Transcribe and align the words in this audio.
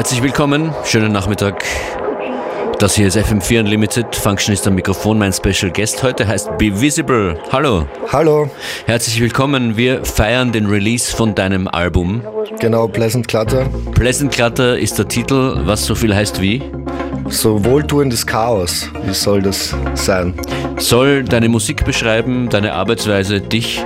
Herzlich 0.00 0.22
willkommen, 0.22 0.74
schönen 0.86 1.12
Nachmittag. 1.12 1.62
Das 2.78 2.94
hier 2.94 3.06
ist 3.06 3.18
FM4 3.18 3.60
Unlimited. 3.60 4.16
Functionist 4.16 4.66
am 4.66 4.74
Mikrofon. 4.74 5.18
Mein 5.18 5.30
Special 5.30 5.70
Guest 5.70 6.02
heute 6.02 6.26
heißt 6.26 6.56
Be 6.56 6.80
Visible. 6.80 7.38
Hallo. 7.52 7.86
Hallo. 8.10 8.48
Herzlich 8.86 9.20
willkommen. 9.20 9.76
Wir 9.76 10.02
feiern 10.02 10.52
den 10.52 10.64
Release 10.64 11.14
von 11.14 11.34
deinem 11.34 11.68
Album. 11.68 12.22
Genau, 12.60 12.88
Pleasant 12.88 13.28
Clutter. 13.28 13.68
Pleasant 13.94 14.32
Clutter 14.32 14.78
ist 14.78 14.98
der 14.98 15.06
Titel, 15.06 15.60
was 15.66 15.84
so 15.84 15.94
viel 15.94 16.14
heißt 16.14 16.40
wie? 16.40 16.62
So 17.28 17.62
wohltuendes 17.62 18.26
Chaos. 18.26 18.88
Wie 19.04 19.12
soll 19.12 19.42
das 19.42 19.76
sein? 19.92 20.32
Soll 20.78 21.24
deine 21.24 21.50
Musik 21.50 21.84
beschreiben, 21.84 22.48
deine 22.48 22.72
Arbeitsweise, 22.72 23.42
dich? 23.42 23.84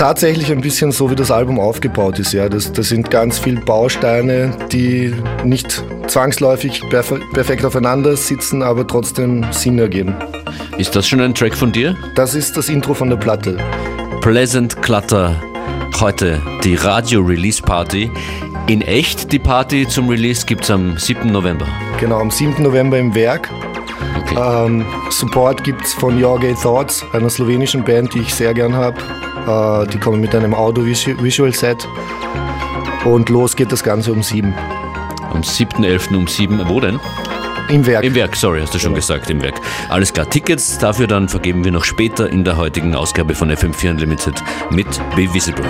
Tatsächlich 0.00 0.50
ein 0.50 0.62
bisschen 0.62 0.92
so, 0.92 1.10
wie 1.10 1.14
das 1.14 1.30
Album 1.30 1.60
aufgebaut 1.60 2.18
ist. 2.18 2.32
Ja, 2.32 2.48
das, 2.48 2.72
das 2.72 2.88
sind 2.88 3.10
ganz 3.10 3.38
viele 3.38 3.60
Bausteine, 3.60 4.50
die 4.72 5.14
nicht 5.44 5.84
zwangsläufig 6.06 6.82
perfekt 6.88 7.66
aufeinander 7.66 8.16
sitzen, 8.16 8.62
aber 8.62 8.86
trotzdem 8.86 9.44
Sinn 9.50 9.78
ergeben. 9.78 10.16
Ist 10.78 10.96
das 10.96 11.06
schon 11.06 11.20
ein 11.20 11.34
Track 11.34 11.54
von 11.54 11.70
dir? 11.70 11.98
Das 12.14 12.34
ist 12.34 12.56
das 12.56 12.70
Intro 12.70 12.94
von 12.94 13.10
der 13.10 13.18
Platte. 13.18 13.58
Pleasant 14.22 14.80
Clutter. 14.80 15.36
Heute 16.00 16.40
die 16.64 16.76
Radio-Release-Party. 16.76 18.10
In 18.68 18.80
echt 18.80 19.30
die 19.30 19.38
Party 19.38 19.86
zum 19.86 20.08
Release 20.08 20.46
gibt 20.46 20.64
es 20.64 20.70
am 20.70 20.96
7. 20.96 21.30
November. 21.30 21.66
Genau, 21.98 22.20
am 22.20 22.30
7. 22.30 22.62
November 22.62 22.98
im 22.98 23.14
Werk. 23.14 23.50
Okay. 24.22 24.64
Ähm, 24.66 24.86
Support 25.10 25.62
gibt 25.62 25.84
es 25.84 25.92
von 25.92 26.18
Gay 26.18 26.54
Thoughts, 26.54 27.04
einer 27.12 27.28
slowenischen 27.28 27.84
Band, 27.84 28.14
die 28.14 28.20
ich 28.20 28.34
sehr 28.34 28.54
gern 28.54 28.74
habe. 28.74 28.96
Äh, 29.46 29.86
die 29.88 29.98
kommen 29.98 30.20
mit 30.20 30.34
einem 30.34 30.54
Audio-Visual-Set. 30.54 31.88
Und 33.04 33.28
los 33.28 33.56
geht 33.56 33.72
das 33.72 33.82
Ganze 33.82 34.12
um 34.12 34.22
sieben. 34.22 34.54
Am 35.32 35.40
7.11. 35.40 36.16
um 36.16 36.26
sieben. 36.26 36.60
Wo 36.68 36.80
denn? 36.80 37.00
Im 37.70 37.86
Werk. 37.86 38.04
Im 38.04 38.14
Werk, 38.16 38.34
sorry, 38.34 38.60
hast 38.60 38.74
du 38.74 38.78
schon 38.78 38.92
ja. 38.92 38.96
gesagt, 38.96 39.30
im 39.30 39.40
Werk. 39.42 39.60
Alles 39.88 40.12
klar, 40.12 40.28
Tickets 40.28 40.78
dafür 40.78 41.06
dann 41.06 41.28
vergeben 41.28 41.64
wir 41.64 41.70
noch 41.70 41.84
später 41.84 42.28
in 42.28 42.42
der 42.42 42.56
heutigen 42.56 42.96
Ausgabe 42.96 43.34
von 43.34 43.50
FM4 43.50 43.90
Unlimited 43.90 44.34
mit 44.70 44.88
Be 45.14 45.32
Visible. 45.32 45.64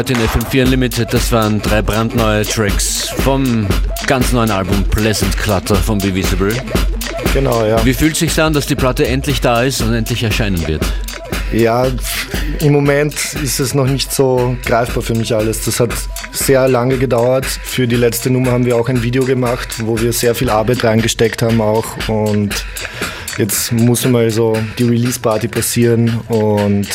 Heute 0.00 0.14
in 0.14 0.20
FM4 0.20 0.64
Unlimited. 0.64 1.12
Das 1.12 1.30
waren 1.30 1.60
drei 1.60 1.82
brandneue 1.82 2.42
Tracks 2.46 3.10
vom 3.22 3.66
ganz 4.06 4.32
neuen 4.32 4.50
Album 4.50 4.82
Pleasant 4.84 5.36
Clutter 5.36 5.74
von 5.74 5.98
Be 5.98 6.14
Visible. 6.14 6.54
Genau, 7.34 7.66
ja. 7.66 7.84
Wie 7.84 7.92
fühlt 7.92 8.14
es 8.14 8.20
sich 8.20 8.40
an, 8.40 8.54
dass 8.54 8.64
die 8.64 8.76
Platte 8.76 9.06
endlich 9.06 9.42
da 9.42 9.62
ist 9.62 9.82
und 9.82 9.92
endlich 9.92 10.22
erscheinen 10.22 10.66
wird? 10.66 10.80
Ja, 11.52 11.86
im 12.60 12.72
Moment 12.72 13.14
ist 13.44 13.60
es 13.60 13.74
noch 13.74 13.86
nicht 13.86 14.10
so 14.10 14.56
greifbar 14.64 15.02
für 15.02 15.14
mich 15.14 15.34
alles. 15.34 15.66
Das 15.66 15.80
hat 15.80 15.90
sehr 16.32 16.66
lange 16.66 16.96
gedauert. 16.96 17.44
Für 17.44 17.86
die 17.86 17.96
letzte 17.96 18.30
Nummer 18.30 18.52
haben 18.52 18.64
wir 18.64 18.76
auch 18.76 18.88
ein 18.88 19.02
Video 19.02 19.26
gemacht, 19.26 19.68
wo 19.84 20.00
wir 20.00 20.14
sehr 20.14 20.34
viel 20.34 20.48
Arbeit 20.48 20.82
reingesteckt 20.82 21.42
haben 21.42 21.60
auch. 21.60 21.84
Und 22.08 22.64
jetzt 23.36 23.70
muss 23.70 24.06
mal 24.06 24.30
so 24.30 24.56
die 24.78 24.84
Release-Party 24.84 25.48
passieren 25.48 26.20
und 26.28 26.88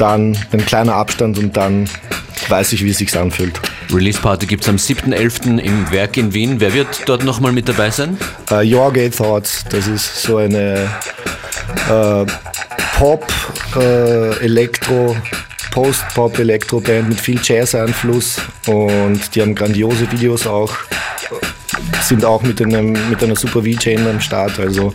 dann 0.00 0.36
ein 0.52 0.64
kleiner 0.64 0.94
Abstand 0.94 1.38
und 1.38 1.56
dann 1.56 1.88
weiß 2.48 2.72
ich, 2.72 2.84
wie 2.84 2.90
es 2.90 2.98
sich 2.98 3.16
anfühlt. 3.16 3.60
Release 3.92 4.20
Party 4.20 4.46
gibt 4.46 4.62
es 4.62 4.68
am 4.68 4.76
7.11. 4.76 5.58
im 5.58 5.90
Werk 5.90 6.16
in 6.16 6.32
Wien. 6.34 6.60
Wer 6.60 6.74
wird 6.74 7.02
dort 7.06 7.24
nochmal 7.24 7.52
mit 7.52 7.68
dabei 7.68 7.90
sein? 7.90 8.18
Uh, 8.50 8.56
Your 8.56 8.92
Gay 8.92 9.10
Thoughts, 9.10 9.64
das 9.70 9.86
ist 9.86 10.22
so 10.22 10.38
eine 10.38 10.88
uh, 11.90 12.26
Pop, 12.98 13.26
uh, 13.76 13.80
Elektro, 14.40 15.16
Post-Pop-Elektro-Band 15.70 17.08
mit 17.08 17.20
viel 17.20 17.40
Jazz-Einfluss 17.42 18.38
und 18.66 19.34
die 19.34 19.42
haben 19.42 19.54
grandiose 19.54 20.10
Videos 20.10 20.46
auch, 20.46 20.74
sind 22.02 22.24
auch 22.24 22.42
mit, 22.42 22.60
einem, 22.60 22.96
mit 23.08 23.22
einer 23.22 23.36
super 23.36 23.62
VJ 23.62 23.96
am 24.08 24.20
Start, 24.20 24.58
also 24.58 24.92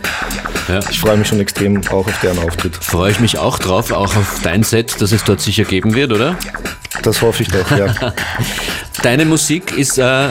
ja. 0.68 0.80
Ich 0.90 0.98
freue 0.98 1.16
mich 1.16 1.28
schon 1.28 1.40
extrem 1.40 1.86
auch 1.88 2.06
auf 2.06 2.20
deren 2.22 2.38
Auftritt. 2.38 2.76
Freue 2.76 3.10
ich 3.10 3.20
mich 3.20 3.38
auch 3.38 3.58
drauf, 3.58 3.90
auch 3.90 4.16
auf 4.16 4.40
dein 4.42 4.62
Set, 4.62 5.00
das 5.00 5.12
es 5.12 5.24
dort 5.24 5.40
sicher 5.40 5.64
geben 5.64 5.94
wird, 5.94 6.12
oder? 6.12 6.36
Das 7.02 7.20
hoffe 7.20 7.42
ich 7.42 7.48
doch, 7.48 7.70
ja. 7.76 7.94
Deine 9.02 9.24
Musik 9.24 9.76
ist 9.76 9.98
äh, 9.98 10.28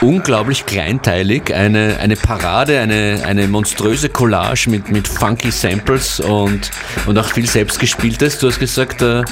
unglaublich 0.00 0.66
kleinteilig, 0.66 1.54
eine, 1.54 1.98
eine 2.00 2.16
Parade, 2.16 2.80
eine, 2.80 3.22
eine 3.24 3.46
monströse 3.46 4.08
Collage 4.08 4.70
mit, 4.70 4.90
mit 4.90 5.06
funky 5.06 5.50
Samples 5.50 6.18
und, 6.20 6.70
und 7.06 7.18
auch 7.18 7.28
viel 7.28 7.46
selbstgespieltes. 7.46 8.38
Du 8.38 8.48
hast 8.48 8.58
gesagt, 8.58 9.02
äh, 9.02 9.22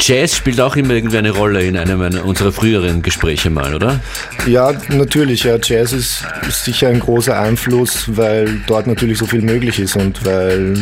Jazz 0.00 0.36
spielt 0.36 0.60
auch 0.60 0.76
immer 0.76 0.94
irgendwie 0.94 1.18
eine 1.18 1.30
Rolle 1.30 1.64
in 1.64 1.76
einem 1.76 2.00
unserer 2.20 2.52
früheren 2.52 3.02
Gespräche 3.02 3.50
mal, 3.50 3.74
oder? 3.74 4.00
Ja, 4.46 4.72
natürlich. 4.90 5.44
Ja. 5.44 5.56
Jazz 5.60 5.92
ist, 5.92 6.24
ist 6.48 6.64
sicher 6.64 6.88
ein 6.88 7.00
großer 7.00 7.38
Einfluss, 7.38 8.04
weil 8.06 8.60
dort 8.66 8.86
natürlich 8.86 9.18
so 9.18 9.26
viel 9.26 9.42
möglich 9.42 9.78
ist 9.80 9.96
und 9.96 10.24
weil 10.24 10.74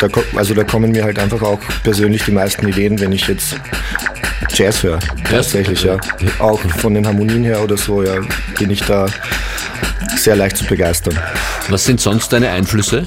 da, 0.00 0.08
also 0.34 0.54
da 0.54 0.64
kommen 0.64 0.92
mir 0.92 1.04
halt 1.04 1.18
einfach 1.18 1.42
auch 1.42 1.60
persönlich 1.82 2.24
die 2.24 2.32
meisten 2.32 2.66
Ideen, 2.66 2.98
wenn 3.00 3.12
ich 3.12 3.28
jetzt 3.28 3.56
Jazz 4.50 4.82
höre. 4.82 4.98
Tatsächlich, 5.28 5.82
ja. 5.82 5.98
Auch 6.44 6.60
von 6.60 6.92
den 6.92 7.06
Harmonien 7.06 7.42
her 7.42 7.62
oder 7.62 7.78
so, 7.78 8.02
ja, 8.02 8.16
bin 8.58 8.68
ich 8.68 8.82
da 8.82 9.06
sehr 10.18 10.36
leicht 10.36 10.58
zu 10.58 10.66
begeistern. 10.66 11.18
Was 11.70 11.86
sind 11.86 12.02
sonst 12.02 12.34
deine 12.34 12.50
Einflüsse? 12.50 13.06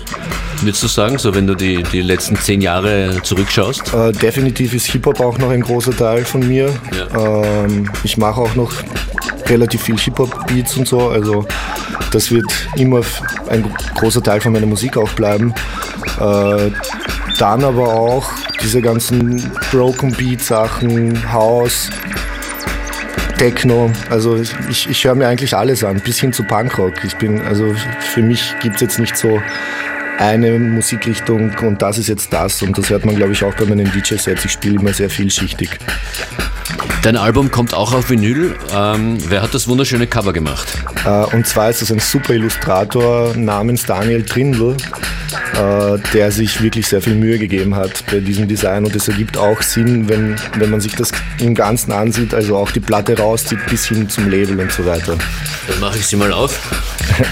Würdest 0.61 0.81
du 0.81 0.87
sagen, 0.87 1.19
so 1.19 1.35
wenn 1.35 1.45
du 1.45 1.53
die, 1.53 1.83
die 1.83 2.01
letzten 2.01 2.35
zehn 2.35 2.61
Jahre 2.61 3.19
zurückschaust? 3.21 3.93
Äh, 3.93 4.11
definitiv 4.11 4.73
ist 4.73 4.87
Hip-Hop 4.87 5.19
auch 5.19 5.37
noch 5.37 5.51
ein 5.51 5.61
großer 5.61 5.95
Teil 5.95 6.25
von 6.25 6.47
mir. 6.47 6.73
Ja. 6.97 7.63
Ähm, 7.63 7.91
ich 8.03 8.17
mache 8.17 8.41
auch 8.41 8.55
noch 8.55 8.73
relativ 9.45 9.83
viel 9.83 9.99
Hip-Hop-Beats 9.99 10.75
und 10.77 10.87
so, 10.87 11.09
also 11.09 11.45
das 12.11 12.31
wird 12.31 12.51
immer 12.75 13.01
ein 13.49 13.71
großer 13.99 14.23
Teil 14.23 14.41
von 14.41 14.51
meiner 14.51 14.65
Musik 14.65 14.97
auch 14.97 15.11
bleiben. 15.11 15.53
Äh, 16.19 16.71
dann 17.37 17.63
aber 17.63 17.93
auch 17.93 18.27
diese 18.63 18.81
ganzen 18.81 19.51
Broken 19.71 20.11
Beat 20.13 20.41
Sachen, 20.41 21.31
House, 21.31 21.91
Techno. 23.37 23.91
Also 24.09 24.41
ich, 24.69 24.89
ich 24.89 25.03
höre 25.05 25.15
mir 25.15 25.27
eigentlich 25.27 25.55
alles 25.55 25.83
an, 25.83 25.99
bis 25.99 26.19
hin 26.19 26.33
zu 26.33 26.43
Punkrock. 26.43 27.03
Ich 27.03 27.15
bin, 27.17 27.39
also 27.41 27.75
für 27.99 28.21
mich 28.21 28.55
gibt 28.61 28.75
es 28.75 28.81
jetzt 28.81 28.99
nicht 28.99 29.15
so 29.15 29.39
eine 30.17 30.57
Musikrichtung 30.57 31.51
und 31.61 31.81
das 31.81 31.97
ist 31.97 32.07
jetzt 32.07 32.33
das. 32.33 32.61
Und 32.61 32.77
das 32.77 32.89
hört 32.89 33.05
man, 33.05 33.15
glaube 33.15 33.33
ich, 33.33 33.43
auch 33.43 33.53
bei 33.53 33.65
meinen 33.65 33.91
DJ-Sets. 33.91 34.45
Ich 34.45 34.51
spiele 34.51 34.79
immer 34.79 34.93
sehr 34.93 35.09
vielschichtig. 35.09 35.69
Dein 37.03 37.15
Album 37.15 37.51
kommt 37.51 37.73
auch 37.73 37.93
auf 37.93 38.09
Vinyl. 38.09 38.55
Ähm, 38.73 39.17
wer 39.29 39.41
hat 39.41 39.53
das 39.53 39.67
wunderschöne 39.67 40.07
Cover 40.07 40.33
gemacht? 40.33 40.67
Äh, 41.05 41.35
und 41.35 41.45
zwar 41.45 41.69
ist 41.69 41.81
das 41.81 41.91
ein 41.91 41.99
super 41.99 42.33
Illustrator 42.33 43.35
namens 43.37 43.85
Daniel 43.85 44.23
Trindl, 44.23 44.75
äh, 45.57 45.97
der 46.13 46.31
sich 46.31 46.61
wirklich 46.61 46.87
sehr 46.87 47.01
viel 47.01 47.15
Mühe 47.15 47.39
gegeben 47.39 47.75
hat 47.75 48.03
bei 48.11 48.19
diesem 48.19 48.47
Design. 48.47 48.85
Und 48.85 48.95
es 48.95 49.07
ergibt 49.07 49.37
auch 49.37 49.61
Sinn, 49.61 50.07
wenn, 50.07 50.35
wenn 50.57 50.69
man 50.69 50.81
sich 50.81 50.95
das 50.95 51.11
im 51.39 51.55
Ganzen 51.55 51.91
ansieht, 51.91 52.33
also 52.33 52.57
auch 52.57 52.71
die 52.71 52.79
Platte 52.79 53.17
rauszieht 53.17 53.65
bis 53.67 53.87
hin 53.87 54.07
zum 54.07 54.29
Label 54.29 54.59
und 54.59 54.71
so 54.71 54.85
weiter. 54.85 55.17
Dann 55.67 55.79
mache 55.79 55.97
ich 55.97 56.05
sie 56.05 56.15
mal 56.15 56.31
auf. 56.31 56.59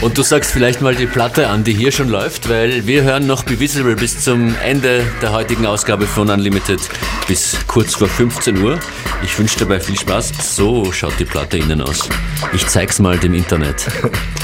Und 0.01 0.17
du 0.17 0.23
sagst 0.23 0.51
vielleicht 0.51 0.81
mal 0.81 0.95
die 0.95 1.05
Platte 1.05 1.47
an, 1.47 1.63
die 1.63 1.73
hier 1.73 1.91
schon 1.91 2.09
läuft, 2.09 2.49
weil 2.49 2.87
wir 2.87 3.03
hören 3.03 3.27
noch 3.27 3.43
Be 3.43 3.59
Visible 3.59 3.95
bis 3.95 4.21
zum 4.21 4.55
Ende 4.63 5.03
der 5.21 5.31
heutigen 5.31 5.65
Ausgabe 5.65 6.07
von 6.07 6.29
Unlimited 6.29 6.79
bis 7.27 7.55
kurz 7.67 7.95
vor 7.95 8.07
15 8.07 8.57
Uhr. 8.57 8.79
Ich 9.23 9.37
wünsche 9.37 9.59
dabei 9.59 9.79
viel 9.79 9.97
Spaß. 9.97 10.31
So 10.55 10.91
schaut 10.91 11.13
die 11.19 11.25
Platte 11.25 11.57
innen 11.57 11.81
aus. 11.81 12.09
Ich 12.53 12.65
zeig's 12.67 12.99
mal 12.99 13.17
dem 13.17 13.35
Internet. 13.35 13.85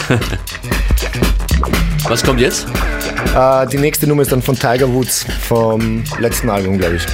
Was 2.07 2.23
kommt 2.23 2.39
jetzt? 2.39 2.67
Äh, 3.35 3.67
die 3.67 3.77
nächste 3.77 4.07
Nummer 4.07 4.23
ist 4.23 4.31
dann 4.31 4.41
von 4.41 4.55
Tiger 4.55 4.91
Woods 4.93 5.25
vom 5.47 6.03
letzten 6.19 6.49
Album, 6.49 6.77
glaube 6.77 6.95
ich. 6.95 7.05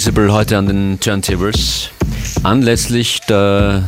Be 0.00 0.06
Visible 0.06 0.32
heute 0.32 0.56
an 0.56 0.66
den 0.66 0.98
Turntables. 0.98 1.90
Anlässlich 2.42 3.20
der 3.28 3.84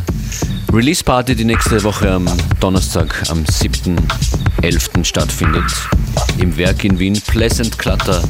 Release 0.71 1.03
Party, 1.03 1.35
die 1.35 1.47
nächste 1.47 1.83
Woche 1.85 2.11
am 2.11 2.27
Donnerstag, 2.61 3.23
am 3.31 3.45
7.11. 3.45 5.05
stattfindet. 5.05 5.65
Im 6.39 6.55
Werk 6.59 6.85
in 6.85 6.99
Wien. 6.99 7.19
Pleasant 7.29 7.79
Clutter 7.79 8.23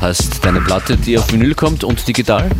heißt 0.00 0.44
deine 0.44 0.60
Platte, 0.62 0.96
die 0.96 1.16
auf 1.16 1.30
Vinyl 1.30 1.54
kommt 1.54 1.84
und 1.84 2.08
digital? 2.08 2.50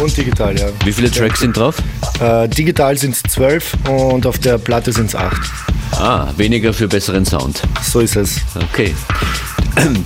Und 0.00 0.16
digital, 0.16 0.58
ja. 0.58 0.66
Wie 0.84 0.92
viele 0.92 1.12
Tracks 1.12 1.38
sind 1.38 1.56
drauf? 1.56 1.76
Äh, 2.18 2.48
digital 2.48 2.98
sind 2.98 3.14
es 3.14 3.22
zwölf 3.22 3.76
und 3.88 4.26
auf 4.26 4.40
der 4.40 4.58
Platte 4.58 4.90
sind 4.90 5.06
es 5.06 5.14
acht. 5.14 5.48
Ah, 5.92 6.32
weniger 6.36 6.72
für 6.74 6.88
besseren 6.88 7.24
Sound. 7.24 7.62
So 7.82 8.00
ist 8.00 8.16
es. 8.16 8.40
Okay. 8.72 8.94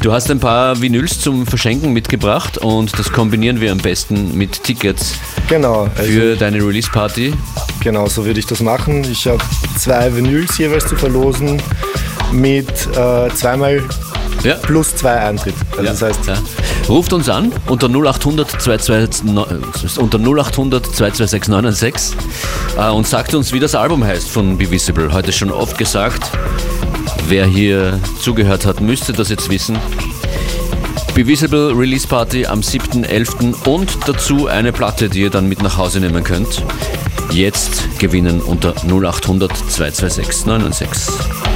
Du 0.00 0.12
hast 0.12 0.30
ein 0.30 0.40
paar 0.40 0.80
Vinyls 0.80 1.20
zum 1.20 1.46
Verschenken 1.46 1.92
mitgebracht 1.92 2.58
und 2.58 2.98
das 2.98 3.12
kombinieren 3.12 3.60
wir 3.60 3.72
am 3.72 3.78
besten 3.78 4.36
mit 4.36 4.62
Tickets 4.64 5.14
genau, 5.48 5.88
also 5.96 6.10
für 6.10 6.36
deine 6.36 6.58
Release 6.58 6.90
Party. 6.90 7.32
Genau, 7.82 8.06
so 8.08 8.24
würde 8.24 8.40
ich 8.40 8.46
das 8.46 8.60
machen. 8.60 9.04
Ich 9.04 9.26
habe 9.26 9.42
zwei 9.78 10.14
Vinyls 10.14 10.58
jeweils 10.58 10.86
zu 10.86 10.96
verlosen 10.96 11.62
mit 12.32 12.68
äh, 12.96 13.28
zweimal 13.34 13.82
ja. 14.42 14.54
plus 14.56 14.94
zwei 14.96 15.18
Eintritt. 15.20 15.54
Also 15.72 15.82
ja. 15.82 15.90
das 15.90 16.02
heißt, 16.02 16.26
ja. 16.26 16.34
Ruft 16.88 17.12
uns 17.12 17.28
an 17.28 17.52
unter 17.66 17.88
0800 17.88 18.50
226, 18.50 19.98
unter 19.98 20.18
0800 20.18 20.84
226 20.84 22.16
äh, 22.76 22.90
und 22.90 23.06
sagt 23.06 23.34
uns, 23.34 23.52
wie 23.52 23.60
das 23.60 23.74
Album 23.74 24.04
heißt 24.04 24.28
von 24.28 24.58
Be 24.58 24.70
Visible. 24.70 25.12
Heute 25.12 25.32
schon 25.32 25.50
oft 25.50 25.78
gesagt. 25.78 26.30
Wer 27.28 27.46
hier 27.46 28.00
zugehört 28.20 28.66
hat, 28.66 28.80
müsste 28.80 29.12
das 29.12 29.28
jetzt 29.28 29.50
wissen. 29.50 29.78
Be 31.14 31.26
Visible 31.26 31.72
Release 31.74 32.06
Party 32.06 32.46
am 32.46 32.60
7.11. 32.60 33.66
und 33.68 33.98
dazu 34.06 34.46
eine 34.46 34.72
Platte, 34.72 35.08
die 35.08 35.20
ihr 35.20 35.30
dann 35.30 35.48
mit 35.48 35.62
nach 35.62 35.76
Hause 35.76 36.00
nehmen 36.00 36.24
könnt. 36.24 36.62
Jetzt 37.30 37.98
gewinnen 37.98 38.40
unter 38.40 38.74
0800 38.86 39.54
226 39.56 40.46
996. 40.46 41.51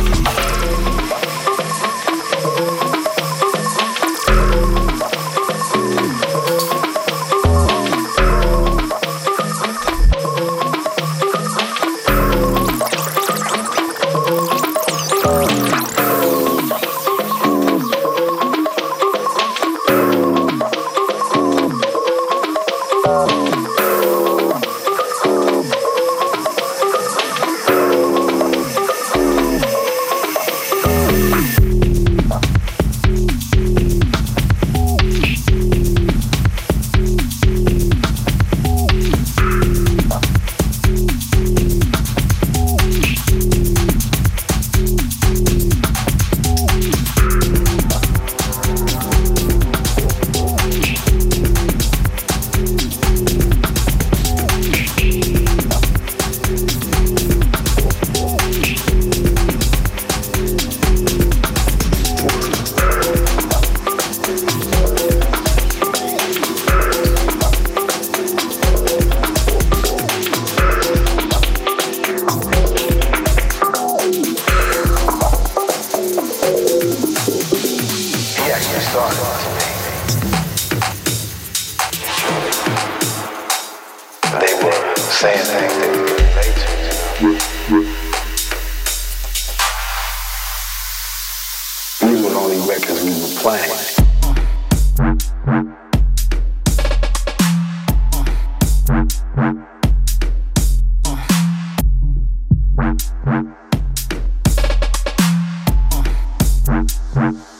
Bye. 107.16 107.55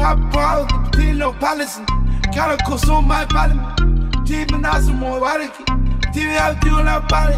Top 0.00 0.18
ball, 0.32 0.66
pillow 0.92 1.34
policy. 1.34 1.84
Calico, 2.32 2.78
so 2.78 3.02
my 3.02 3.26
body. 3.26 3.52
Demonizing 4.24 4.96
more, 4.96 5.20
why. 5.20 5.46
TV 6.14 6.36
out, 6.38 6.58
doing 6.62 6.86
that 6.86 7.06
body. 7.06 7.36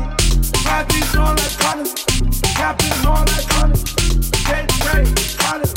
My 0.64 0.84
beats 0.84 1.16
on 1.16 1.34
that 1.34 1.56
condoms. 1.58 1.92
My 2.60 2.72
beats 2.78 3.04
on 3.04 3.26
like 3.26 3.46
condoms. 3.50 3.82
They 4.46 4.64
pray, 4.78 5.04
condoms. 5.42 5.72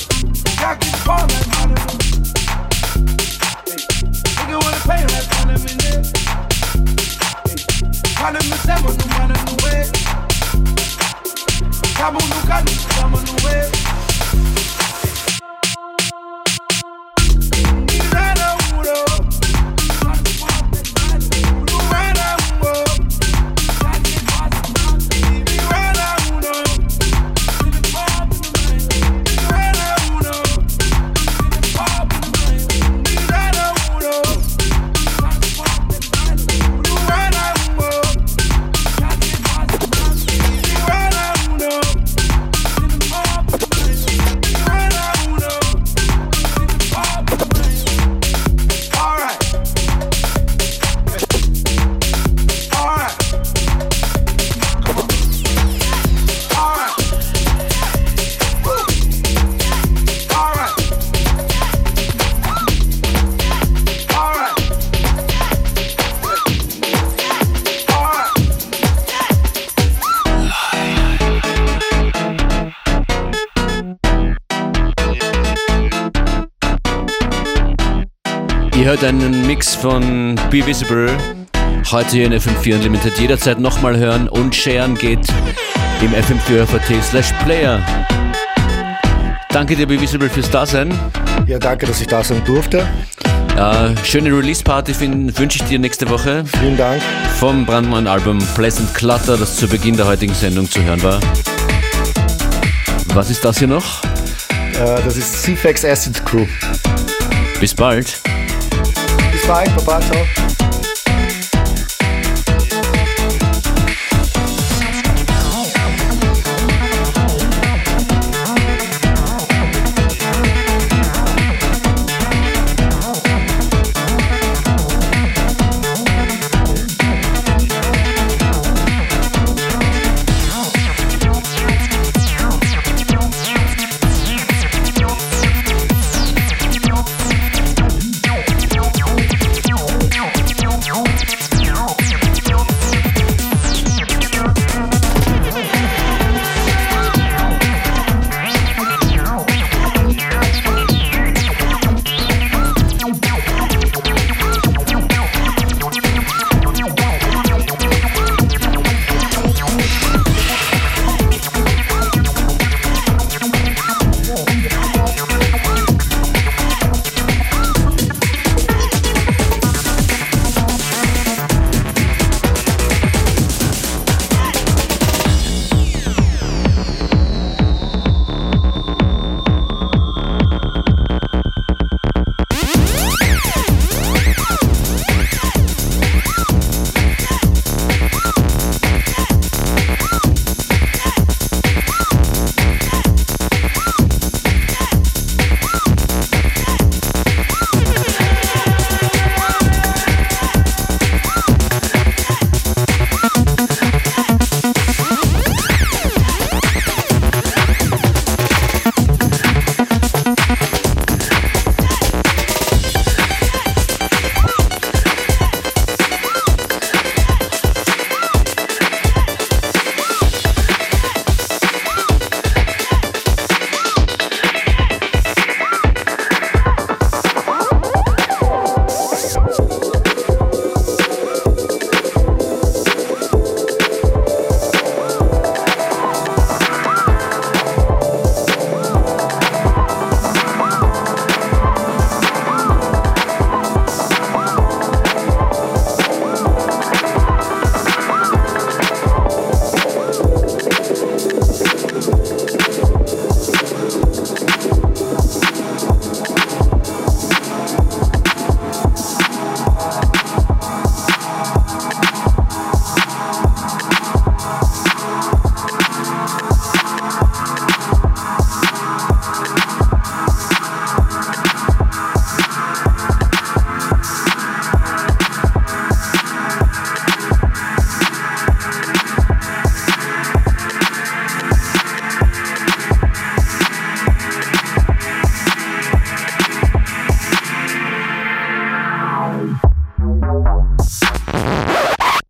I 0.62 0.76
can 0.76 0.94
call 1.02 1.26
like 1.26 1.48
condoms. 1.56 1.96
Nigga 4.38 4.58
wanna 4.62 4.82
pay 4.86 5.02
on 5.02 5.26
condom 5.34 5.66
in 5.66 5.78
there. 5.82 6.04
Condom 8.14 8.46
is 8.54 8.62
that 8.62 8.80
one, 8.86 8.96
the 8.96 9.06
one 9.18 9.32
in 9.34 9.42
the 9.50 9.56
way. 9.66 9.82
Cabo 11.96 12.20
no 12.30 12.40
canis, 12.46 12.86
cabo 12.94 13.18
no 13.18 13.34
way. 13.44 13.66
Ihr 78.86 78.92
hört 78.92 79.04
einen 79.04 79.48
Mix 79.48 79.74
von 79.74 80.36
Be 80.52 80.64
Visible. 80.64 81.10
Heute 81.90 82.10
hier 82.12 82.28
in 82.28 82.34
FM4 82.34 82.76
Unlimited. 82.76 83.18
Jederzeit 83.18 83.60
nochmal 83.60 83.98
hören 83.98 84.30
und 84.30 84.56
sharen 84.56 84.94
geht 84.94 85.28
im 86.04 86.14
FM4 86.14 86.68
FAT 86.68 87.04
slash 87.04 87.34
Player. 87.44 87.82
Danke 89.50 89.76
dir, 89.76 89.88
Be 89.88 90.00
Visible, 90.00 90.30
fürs 90.30 90.52
Dasein. 90.52 90.94
Ja, 91.48 91.58
danke, 91.58 91.88
dass 91.88 92.00
ich 92.00 92.06
da 92.06 92.24
sein 92.24 92.44
durfte. 92.46 92.88
Äh, 93.58 94.06
schöne 94.06 94.30
Release-Party 94.30 94.94
wünsche 95.36 95.64
ich 95.64 95.68
dir 95.68 95.80
nächste 95.80 96.08
Woche. 96.08 96.44
Vielen 96.60 96.78
Dank. 96.78 97.02
Vom 97.40 97.66
Brandmann-Album 97.66 98.38
Pleasant 98.54 98.94
Clutter, 98.94 99.36
das 99.36 99.56
zu 99.56 99.68
Beginn 99.68 99.98
der 99.98 100.06
heutigen 100.06 100.36
Sendung 100.36 100.70
zu 100.70 100.84
hören 100.84 101.02
war. 101.02 101.20
Was 103.16 103.32
ist 103.32 103.44
das 103.44 103.58
hier 103.58 103.68
noch? 103.68 104.04
Äh, 104.04 105.02
das 105.04 105.18
ist 105.18 105.42
CFX 105.42 105.84
Acid 105.84 106.24
Crew. 106.24 106.46
Bis 107.60 107.74
bald. 107.74 108.22
Bye, 109.48 109.64
Babato. 109.76 110.55